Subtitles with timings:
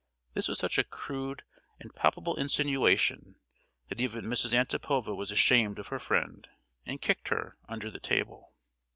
[0.33, 1.43] This was such a crude
[1.79, 3.35] and palpable insinuation
[3.89, 4.51] that even Mrs.
[4.51, 6.47] Antipova was ashamed of her friend,
[6.87, 8.51] and kicked her, under the table.